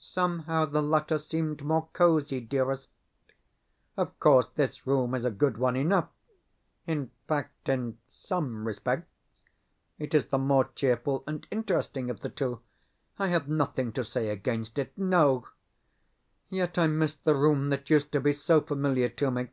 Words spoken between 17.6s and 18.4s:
that used to be